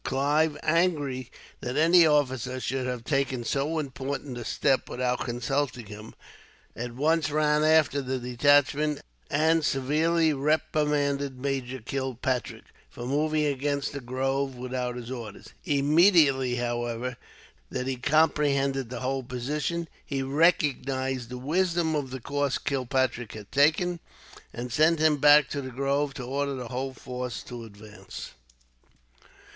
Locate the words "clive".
0.03-0.57